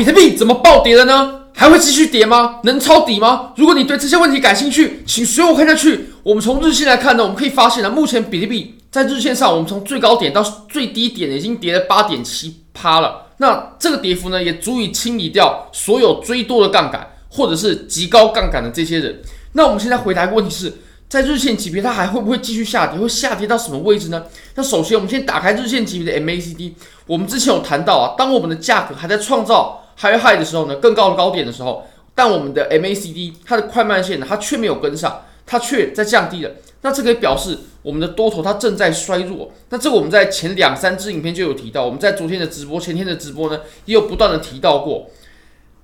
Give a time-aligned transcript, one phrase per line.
[0.00, 1.40] 比特币怎么暴跌了呢？
[1.52, 2.60] 还会继续跌吗？
[2.62, 3.52] 能抄底吗？
[3.56, 6.06] 如果你对这些问题感兴趣，请随我看下去。
[6.22, 13.26] 我们从日线来看呢，我们可以发现呢，目前比特币在日线上，我们从最高点到最低点已经跌了八点七趴了。
[13.36, 19.20] 那这个跌幅呢，也足以清理掉所有追多的杠杆或者是极高杠杆的这些人。
[19.52, 20.72] 那我们现在回答一个问题是，
[21.10, 22.98] 在日线级别它还会不会继续下跌？
[22.98, 24.24] 会下跌到什么位置呢？
[24.54, 26.72] 那首先我们先打开日线级别的 MACD，
[27.06, 36.50] 我们之前有谈到啊，当我们的价格还在创造 high high 的时候呢，更高的高点的时候，但我们的 MACD 它的快慢线呢，它却没有跟上，它却在降低了。
[36.82, 39.52] 那这可以表示我们的多头它正在衰弱。
[39.68, 45.10] 那这个我们在前两三支影片就有提到，我们在昨天的直播、前天的直播呢，也有不断的提到过。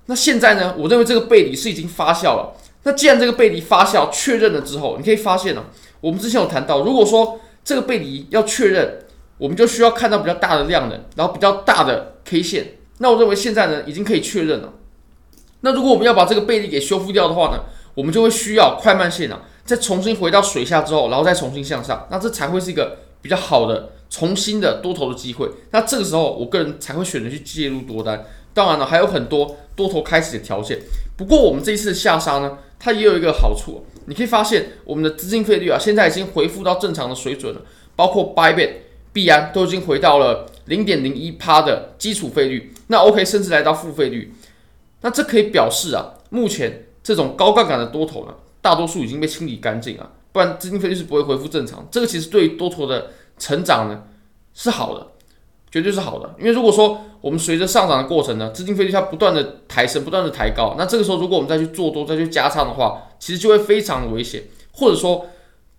[0.07, 2.55] 那现在呢，我认为这个背离是已经发酵了。
[2.83, 5.65] 那既然这个背离发酵确认了之后，你可以发现呢，
[5.99, 8.99] 我们之前有谈到，如果说这个背离要确认，
[9.37, 12.76] 我们就需要看到比较大的量能，然后比较大的 K 线。
[12.99, 14.73] 那我认为现在呢，已经可以确认了。
[15.61, 17.63] 那如果我们要把这个背离给修复掉的话呢，
[17.95, 25.49] 我们就会需要快慢线啊，再重新回到水下之后，然后再重新向上，那这才会是一个比较好的重新的多头的机会。
[25.71, 28.25] 那这个时候，我个人才会选择去介入多单。
[28.53, 30.79] 当然了，还有很多多头开始的条件。
[31.15, 37.61] 不过我们这一次下杀呢，它也有一个好处，你可以发现我们的资金费率啊，现在已经恢复到正常的水准了，
[37.95, 38.71] 包括 Bybit、
[39.13, 42.73] 币安都已经回到了零点零一趴的基础费率。
[42.87, 44.33] 那 OK，甚至来到付费率，
[45.01, 51.85] 那这可以表示啊，目前这种高杠杆的多头呢，大多数已经被清理干净了，不然资金费率是不会恢复正常。
[51.91, 54.03] 这个其实对于多头的成长呢
[54.53, 55.07] 是好的，
[55.69, 56.33] 绝对是好的。
[56.39, 64.43] 因为如果说我们随着上涨的过程呢，资金费率它不断的抬升，不断的抬高，那这个时候如果我们再去做多，再去加仓的话，其实就会非常危险。
[64.71, 65.27] 或者说，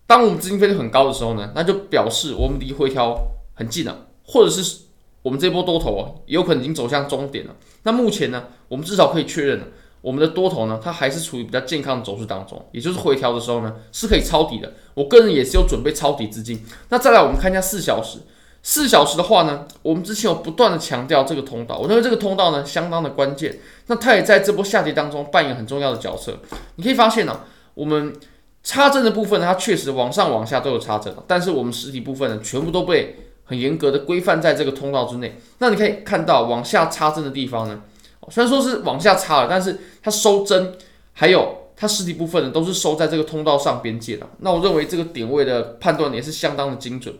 [0.05, 3.17] 当我们资金费率很高的时候呢，那就表示我们离回调
[3.55, 4.88] 很近了，或者是。
[5.29, 7.55] 我们这波多头啊，有可能已经走向终点了。
[7.83, 9.67] 那目前呢，我们至少可以确认了，
[10.01, 14.73] 我们的多头呢，它还是处于比较健康的走势当中，也就是回调的时候呢，是可以抄底的。
[14.95, 16.65] 我个人也是有准备抄底资金。
[16.89, 18.17] 那再来，我们看一下四小时。
[18.63, 23.59] 四小时的话呢，我们之前有不断的强调这个通道，我认为这个通道呢，相当的关键。
[23.85, 26.39] 那它也在这波下跌当中扮演很重要的角色。
[26.77, 27.41] 你可以发现呢、
[27.75, 28.15] 我们
[28.63, 33.15] 插针的部分，它确实往上往下都有插针，但是我们实体部分呢，全部都被。
[33.49, 35.39] 很严格的规范在这个通道之内。
[35.57, 37.81] 那你可以看到往下插针的地方呢，
[38.29, 40.77] 虽然说是往下插了，但是它收针
[41.13, 44.29] 还有它实体部分呢，都是收在这个通道上边界的。
[44.41, 47.15] 那我认为这个点位的判断也是相当的精准。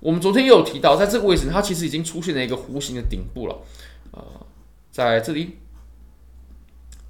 [0.00, 3.58] 我们昨天也有提到，在这个位置它其实已经出现了一个弧形的顶部了。
[4.12, 4.22] 呃，
[4.90, 5.58] 在这里，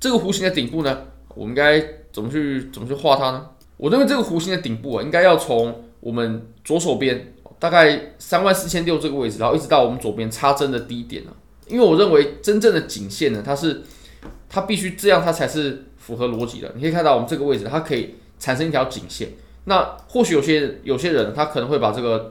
[0.00, 1.04] 这个弧形的顶部呢，
[1.36, 3.50] 我们应该怎么去怎么去画它呢？
[3.76, 7.32] 我认为这个弧形的顶部啊，应该要从我们左手边。
[7.58, 11.30] 大概三万四千六这个位置，然后一直到我们左边插针的低点呢，
[11.66, 13.82] 因为我认为真正的颈线呢，它是
[14.48, 16.70] 它必须这样，它才是符合逻辑的。
[16.74, 19.30] 你可以看到我们这个位置，它可以产生一条颈线。
[19.64, 22.30] 那或许有些有些人他可能会把这个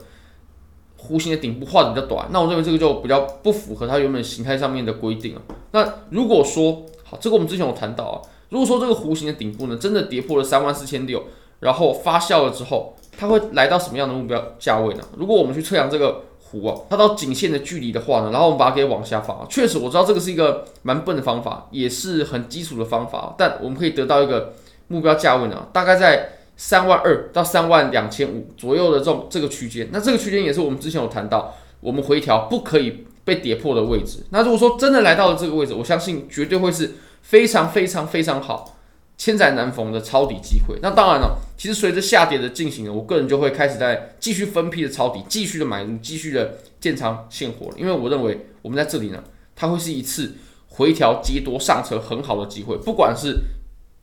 [0.96, 5.42] 弧形的顶部画的比较短，那我认为这个就比较不符合它原本形态上面的规定了。
[5.72, 11.24] 那如果说好，这个我们之前有谈到啊，如果说这个弧形的顶部呢，真的跌破了三万四千六，
[11.60, 12.94] 然后发酵了之后。
[13.18, 15.00] 它会来到什么样的目标价位呢？
[15.16, 24.54] 如果我们去测量这个弧啊，它到颈线的距离的话呢，然后我们把它给往下放，确实我知道这个是一个蛮笨的方法，也是很基础的方法，但我们可以得到一个
[24.88, 29.88] 目标价位呢，大概在三万二到三万两千五左右的这种这个区间。
[29.92, 34.20] 那这个区间也是我们之前有谈到，我们回调不可以被跌破的位置。
[34.30, 38.75] 那如果说真的来到了这个位置，我相信绝对会是非常非常非常好。
[39.18, 40.78] 千载难逢的抄底机会。
[40.82, 47.74] 那当然了，其实随着下跌的进行呢，我个人就会开始在继续分批的抄底，继续的买入，继续的建仓现货了。
[47.78, 49.22] 因为我认为我们在这里呢，
[49.54, 50.34] 它会是一次
[50.68, 52.76] 回调接多上车很好的机会。
[52.78, 53.38] 不管是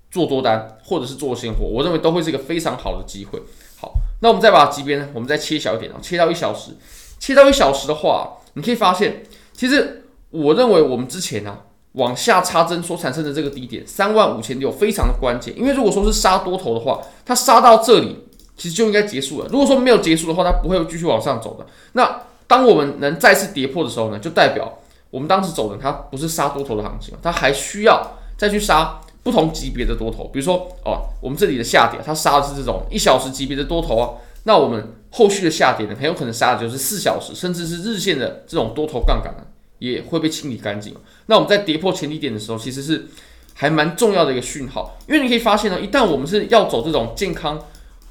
[0.09, 3.41] 做多单或者是做现货，我认为都会是一个非常好的机会。
[3.79, 6.71] 好，那我们再把级别呢，我们再切小一点啊，切到一小时。
[7.19, 11.57] 切到一小时的话，你可以发现，其实我认为我们之前呢、
[11.93, 18.17] 往下插针所产生的这个低点三万五千六非常的关键，因为如果说是杀多头的话，它杀到这里
[18.57, 19.47] 其实就应该结束了。
[19.51, 21.65] 如果说没有结束的话，它不会继续往上走的。
[21.93, 24.79] 那当我们能再次跌破的时候呢，就代表
[25.09, 30.25] 我们当时走的它不是杀多头的行情，它还需要再去杀不同级别的多头。
[30.33, 34.09] 比如说哦，我们这里的下跌，它杀的是这种一小时级别的多头啊，
[34.45, 39.43] 那我们后续的下跌呢，很有可能杀的就是四小时甚至是日线的这种多头杠杆呢。
[39.83, 40.95] 也会被清理干净。
[41.25, 43.05] 那我们在跌破前低点的时候，其实是
[43.53, 47.61] 还蛮重要的一个讯号，因为你可以发现呢，一旦我们是要走这种健康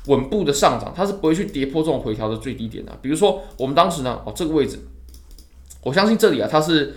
[0.06, 2.96] 稳步的上涨，它是不会去跌破这种回调的最低点的。
[3.00, 4.78] 比如说我们当时呢，哦这个位置，
[5.82, 6.96] 我相信这里啊，它是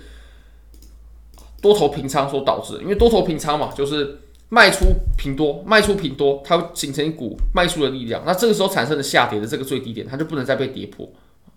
[1.61, 4.19] 多头平仓所导致的，因为多头平仓嘛，就是
[4.49, 4.85] 卖出
[5.17, 8.21] 平多，卖出平多，它会形成一股卖出的力量。
[8.25, 11.09] 那这个时候产生的下跌的这个最低点，它就不能再被跌破，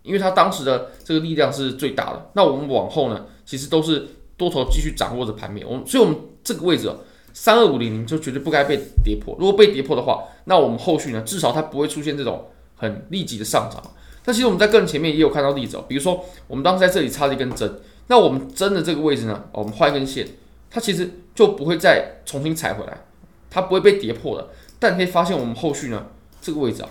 [0.08, 2.31] 因为它当时的这个力量是最大的。
[2.32, 6.90] 那我们往后呢，其实都是多头继续掌握着盘面，我们所以我们这个位置
[7.34, 9.37] 三二五零零就绝对不该被跌破。
[9.38, 12.46] 如果被跌破的话，那我们后续呢，至少它不会出现这种
[12.76, 13.82] 很立即的上涨。
[14.25, 20.26] 那其实我们在更前面也有看到例子哦，比如说我们当时在这里插了一根针，那我们针的这个位置呢，我们画一根线，
[20.70, 23.04] 它其实就不会再重新踩回来，
[23.50, 24.49] 它不会被跌破的。
[24.78, 26.06] 但你可以发现我们后续呢，
[26.40, 26.88] 这个位置啊，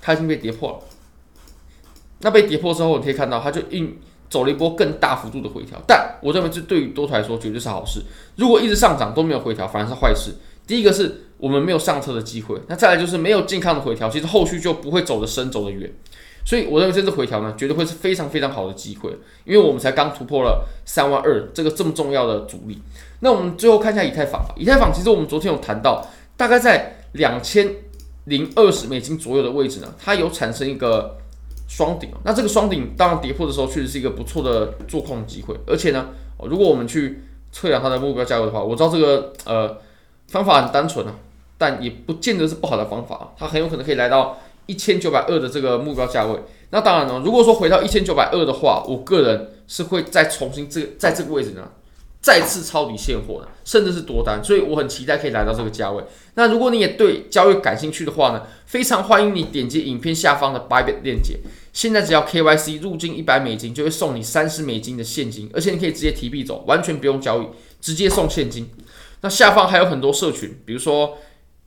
[0.00, 0.78] 它已经被跌破了。
[2.20, 5.80] 那被跌破之后，你可以看到它就硬走了一波更大幅度的回调。
[5.86, 8.02] 但我认为这对于多头来说绝对是好事。
[8.36, 10.32] 如果一直上涨都没有回调，反而是坏事。
[10.66, 15.90] 第一个是我们没有上车的机会，那再来就是没有健康的回调，其实后续就不会走得深，走得远。
[16.44, 19.10] 所以我认为这次回调呢，绝对会是非常非常好的机会，
[19.44, 22.80] 因为我们才刚突破了三万二这个这么重要的阻力。
[23.20, 24.54] 那我们最后看一下以太坊吧。
[24.56, 26.06] 以太坊其实我们昨天有谈到，
[26.36, 27.68] 大概在两千
[28.24, 31.18] 零二十美金左右的位置呢，它有产生一个
[31.70, 32.10] 双顶。
[32.24, 35.54] 那这个双顶当然跌破的时候，确实是一个不错的做空机会。
[35.66, 36.08] 而且呢，
[36.42, 39.78] 如果我们去测量它的目标价位的话，我知道这个呃。
[40.30, 41.12] 方法很单纯啊，
[41.58, 43.28] 但也不见得是不好的方法啊。
[43.36, 46.38] 它很有可能可以来到一千九百二的这个目标价位。
[46.70, 51.68] 那当然了，如果说回到一千九百二的话，我个人是会再重新这个在这个位置呢，
[52.20, 54.42] 再次抄底现货的，甚至是多单。
[54.44, 56.04] 所以我很期待可以来到这个价位。
[56.34, 61.38] 那如果你也对交易感兴趣的话呢，非常欢迎你点击影片下方的 Bybit 链接。
[61.72, 67.46] 现在只要 KYC 入金一百美金，就会送你三十美金的现金，而且你可以直接提币走，完全不用交易，
[67.80, 68.68] 直接送现金。
[69.22, 71.16] 那下方还有很多社群，比如说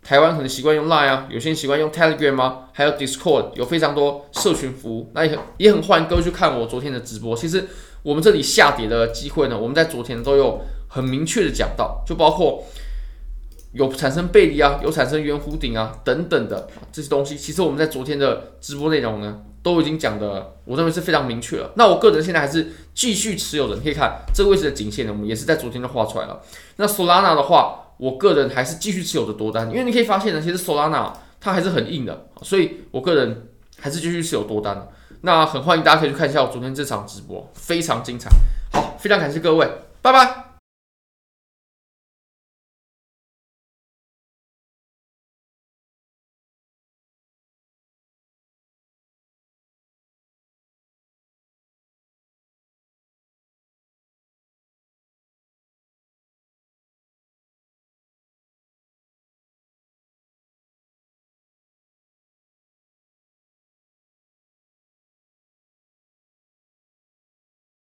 [0.04, 5.10] 台湾可能习惯用 Line 啊，有些人习惯用 Telegram 啊，还有 Discord，有非常多社群服务。
[5.14, 7.36] 那也很也很欢迎各位去看我昨天的直播。
[7.36, 7.70] 其实
[8.04, 12.64] 我们这里下跌的机会呢，我们在昨天都有很明确的讲到，就包括
[13.72, 17.38] 有产生背离啊，有产生圆弧顶啊等等的这些东西。
[17.38, 21.72] 其实我们在昨天的直播内容呢，都已经讲的，我认为是非常明确了。
[21.76, 26.42] 那我个人现在还是继续持有的，你可以看这个位置的颈线呢，我们也是在昨天就画出来了。
[26.76, 33.48] 那 Solana 的话，我个人还是继续持有的多单，因为你可以发现呢，其实 Solana 它还是很硬的，所以我个人
[33.80, 34.88] 还是继续持有多单。
[35.26, 38.30] 那很欢迎大家可以去看一下我昨天这场直播，非常精彩。
[38.74, 39.66] 好，非常感谢各位，
[40.02, 40.43] 拜拜。